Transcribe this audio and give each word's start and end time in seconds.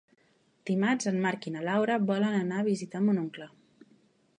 Dimarts 0.69 1.09
en 1.11 1.21
Marc 1.27 1.47
i 1.51 1.55
na 1.57 1.63
Laura 1.69 2.01
volen 2.09 2.39
anar 2.41 2.59
a 2.65 2.69
visitar 2.71 3.05
mon 3.09 3.23
oncle. 3.27 3.51